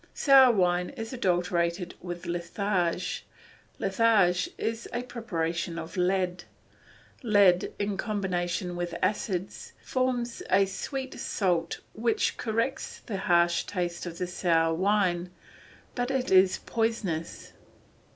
[0.15, 3.23] Sour wine is adulterated with litharge;
[3.77, 6.43] litharge is a preparation of lead.
[7.21, 14.17] Lead in combination with acids forms a sweet salt which corrects the harsh taste of
[14.17, 15.29] the sour wine,
[15.93, 17.53] but it is poisonous.